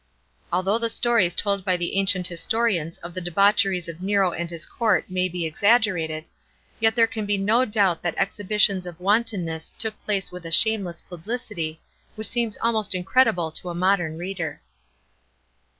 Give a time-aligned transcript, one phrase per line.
[0.51, 4.65] Although the stories told by the ancient historians of the debaucheries of Nero and his
[4.65, 6.25] court may be exaggerated,
[6.79, 10.49] yet there can be no doubt that exhibitions of wanton ness took place with a
[10.51, 11.79] shameless publicity,
[12.15, 14.59] which seems almost incredible to a modern reader.